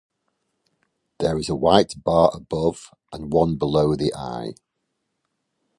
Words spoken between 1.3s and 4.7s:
is a white bar above and one below the eye.